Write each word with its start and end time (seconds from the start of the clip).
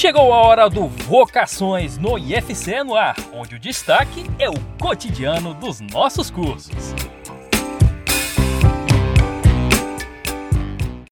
Chegou 0.00 0.32
a 0.32 0.46
hora 0.46 0.70
do 0.70 0.86
Vocações 0.86 1.98
no 1.98 2.16
IFC 2.16 2.82
no 2.82 2.94
ar, 2.94 3.14
onde 3.34 3.56
o 3.56 3.60
destaque 3.60 4.22
é 4.38 4.48
o 4.48 4.54
cotidiano 4.82 5.52
dos 5.52 5.78
nossos 5.92 6.30
cursos. 6.30 6.94